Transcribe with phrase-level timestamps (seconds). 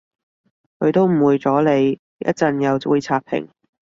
[0.79, 3.47] 佢都誤會咗你，一陣又會刷屏